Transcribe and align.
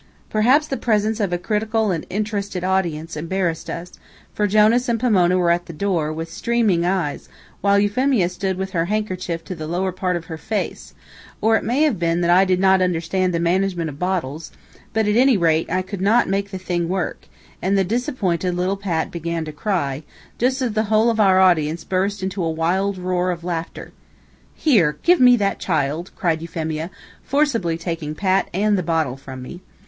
Perhaps 0.31 0.65
the 0.67 0.77
presence 0.77 1.19
of 1.19 1.31
a 1.31 1.37
critical 1.37 1.91
and 1.91 2.07
interested 2.09 2.63
audience 2.63 3.15
embarrassed 3.15 3.69
us, 3.69 3.91
for 4.33 4.47
Jonas 4.47 4.89
and 4.89 4.99
Pomona 4.99 5.37
were 5.37 5.51
at 5.51 5.67
the 5.67 5.73
door, 5.73 6.11
with 6.11 6.33
streaming 6.33 6.83
eyes, 6.83 7.29
while 7.61 7.77
Euphemia 7.77 8.27
stood 8.27 8.57
with 8.57 8.71
her 8.71 8.85
handkerchief 8.85 9.43
to 9.45 9.53
the 9.53 9.67
lower 9.67 9.91
part 9.91 10.15
of 10.15 10.25
her 10.25 10.39
face, 10.39 10.95
or 11.39 11.55
it 11.55 11.63
may 11.63 11.83
have 11.83 11.99
been 11.99 12.21
that 12.21 12.31
I 12.31 12.45
did 12.45 12.59
not 12.59 12.81
understand 12.81 13.31
the 13.31 13.39
management 13.39 13.91
of 13.91 13.99
bottles, 13.99 14.51
but, 14.91 15.07
at 15.07 15.15
any 15.15 15.37
rate, 15.37 15.69
I 15.71 15.83
could 15.83 16.01
not 16.01 16.27
make 16.27 16.49
the 16.49 16.57
thing 16.57 16.89
work, 16.89 17.27
and 17.61 17.77
the 17.77 17.83
disappointed 17.83 18.55
little 18.55 18.77
Pat 18.77 19.11
began 19.11 19.45
to 19.45 19.51
cry, 19.51 20.01
just 20.39 20.63
as 20.63 20.71
the 20.73 20.85
whole 20.85 21.11
of 21.11 21.19
our 21.19 21.39
audience 21.39 21.83
burst 21.83 22.23
into 22.23 22.43
a 22.43 22.49
wild 22.49 22.97
roar 22.97 23.29
of 23.29 23.43
laughter. 23.43 23.91
"Here! 24.55 24.97
Give 25.03 25.19
me 25.19 25.37
that 25.37 25.59
child!" 25.59 26.09
cried 26.15 26.41
Euphemia, 26.41 26.89
forcibly 27.23 27.77
taking 27.77 28.15
Pat 28.15 28.49
and 28.51 28.79
the 28.79 28.81
bottle 28.81 29.15
from 29.15 29.43
me. 29.43 29.61